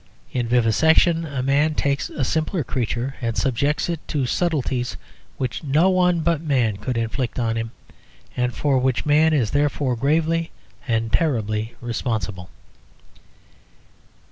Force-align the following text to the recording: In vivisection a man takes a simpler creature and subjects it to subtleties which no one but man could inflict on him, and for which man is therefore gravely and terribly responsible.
In 0.31 0.47
vivisection 0.47 1.27
a 1.27 1.43
man 1.43 1.75
takes 1.75 2.09
a 2.09 2.23
simpler 2.23 2.63
creature 2.63 3.13
and 3.21 3.37
subjects 3.37 3.87
it 3.87 3.99
to 4.07 4.25
subtleties 4.25 4.97
which 5.37 5.63
no 5.63 5.91
one 5.91 6.21
but 6.21 6.41
man 6.41 6.77
could 6.77 6.97
inflict 6.97 7.37
on 7.37 7.55
him, 7.55 7.69
and 8.35 8.51
for 8.55 8.79
which 8.79 9.05
man 9.05 9.31
is 9.31 9.51
therefore 9.51 9.95
gravely 9.95 10.49
and 10.87 11.11
terribly 11.13 11.75
responsible. 11.81 12.49